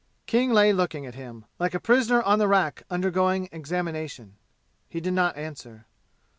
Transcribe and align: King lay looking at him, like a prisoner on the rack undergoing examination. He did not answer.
King 0.25 0.49
lay 0.51 0.73
looking 0.73 1.05
at 1.05 1.13
him, 1.13 1.45
like 1.59 1.75
a 1.75 1.79
prisoner 1.79 2.23
on 2.23 2.39
the 2.39 2.47
rack 2.47 2.81
undergoing 2.89 3.47
examination. 3.51 4.35
He 4.89 4.99
did 4.99 5.13
not 5.13 5.37
answer. 5.37 5.85